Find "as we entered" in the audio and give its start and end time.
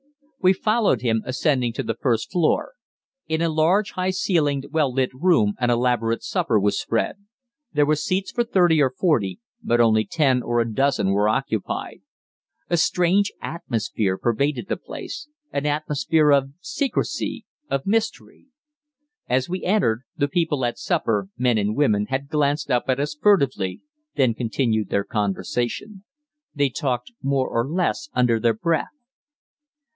19.29-20.01